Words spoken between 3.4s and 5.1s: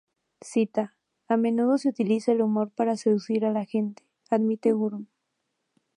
a la gente", admite Wurm.